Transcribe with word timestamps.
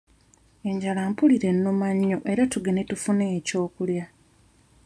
Enjala 0.69 1.01
mpulira 1.09 1.47
ennuma 1.53 1.87
nnyo 1.97 2.19
era 2.31 2.43
tugende 2.51 2.81
tufune 2.89 3.25
ekyokulya. 3.37 4.05